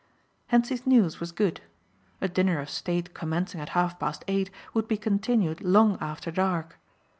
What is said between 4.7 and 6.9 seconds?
would be continued long after dark.